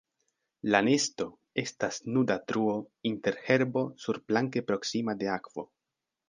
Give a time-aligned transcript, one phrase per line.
[0.75, 1.27] La nesto
[1.63, 2.73] estas nuda truo
[3.11, 5.69] inter herbo surplanke proksima de akvo.